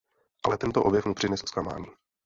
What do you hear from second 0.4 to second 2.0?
Ale tento objev mu přinesl zklamání.